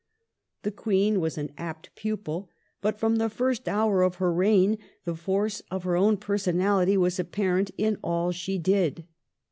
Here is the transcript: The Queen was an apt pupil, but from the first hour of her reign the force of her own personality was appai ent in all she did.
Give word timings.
The 0.63 0.71
Queen 0.71 1.19
was 1.19 1.37
an 1.37 1.51
apt 1.59 1.95
pupil, 1.95 2.49
but 2.81 2.97
from 2.99 3.17
the 3.17 3.29
first 3.29 3.69
hour 3.69 4.01
of 4.01 4.15
her 4.15 4.33
reign 4.33 4.79
the 5.05 5.13
force 5.13 5.61
of 5.69 5.83
her 5.83 5.95
own 5.95 6.17
personality 6.17 6.97
was 6.97 7.17
appai 7.19 7.59
ent 7.59 7.71
in 7.77 7.99
all 8.03 8.31
she 8.31 8.57
did. 8.57 9.05